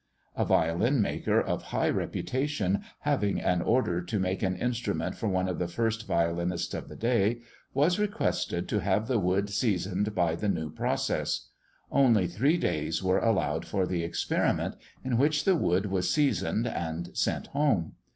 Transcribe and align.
A 0.35 0.43
violin 0.45 0.99
maker 0.99 1.39
of 1.39 1.61
high 1.65 1.91
reputation, 1.91 2.81
having 3.01 3.39
an 3.39 3.61
order 3.61 4.01
to 4.01 4.17
make 4.19 4.41
an 4.41 4.55
instrument 4.55 5.15
for 5.15 5.27
one 5.29 5.47
of 5.47 5.59
the 5.59 5.67
first 5.67 6.07
violinists 6.07 6.73
of 6.73 6.89
the 6.89 6.95
day, 6.95 7.41
was 7.75 7.99
requested 7.99 8.67
to 8.69 8.79
have 8.79 9.07
the 9.07 9.19
wood 9.19 9.51
seasoned 9.51 10.15
by 10.15 10.33
the 10.33 10.49
new 10.49 10.71
process; 10.71 11.49
only 11.91 12.25
three 12.25 12.57
days 12.57 13.03
were 13.03 13.19
allowed 13.19 13.63
for 13.63 13.85
the 13.85 14.01
experiment, 14.03 14.75
in 15.05 15.19
which 15.19 15.43
the 15.45 15.55
wood 15.55 15.85
was 15.85 16.09
seasoned 16.11 16.65
and 16.65 17.15
sent 17.15 17.45
home. 17.49 17.93